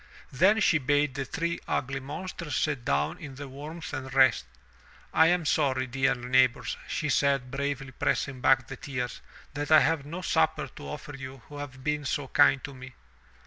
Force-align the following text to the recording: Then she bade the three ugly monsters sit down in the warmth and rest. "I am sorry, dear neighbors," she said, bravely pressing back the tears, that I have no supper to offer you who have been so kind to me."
Then 0.31 0.59
she 0.61 0.79
bade 0.79 1.13
the 1.13 1.25
three 1.25 1.59
ugly 1.67 1.99
monsters 1.99 2.55
sit 2.55 2.83
down 2.83 3.19
in 3.19 3.35
the 3.35 3.47
warmth 3.47 3.93
and 3.93 4.11
rest. 4.11 4.45
"I 5.13 5.27
am 5.27 5.45
sorry, 5.45 5.85
dear 5.85 6.15
neighbors," 6.15 6.75
she 6.87 7.07
said, 7.07 7.51
bravely 7.51 7.91
pressing 7.91 8.41
back 8.41 8.65
the 8.65 8.77
tears, 8.77 9.21
that 9.53 9.71
I 9.71 9.81
have 9.81 10.03
no 10.03 10.23
supper 10.23 10.65
to 10.69 10.87
offer 10.89 11.15
you 11.15 11.43
who 11.49 11.57
have 11.59 11.83
been 11.83 12.03
so 12.05 12.29
kind 12.29 12.63
to 12.63 12.73
me." 12.73 12.95